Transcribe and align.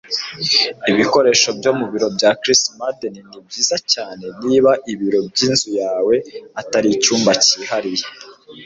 Ibikoresho 0.91 1.49
byo 1.59 1.71
mu 1.79 1.85
biro 1.91 2.07
bya 2.15 2.31
Chris 2.41 2.61
Madden 2.79 3.15
nibyiza 3.31 3.77
cyane 3.93 4.25
niba 4.47 4.71
ibiro 4.91 5.19
byinzu 5.33 5.69
yawe 5.81 6.15
atari 6.61 6.87
icyumba 6.95 7.31
cyihariye. 7.43 8.05